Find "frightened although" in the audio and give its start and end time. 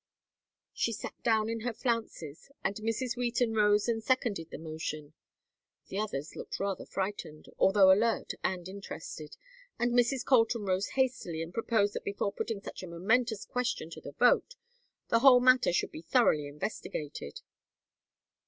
6.87-7.91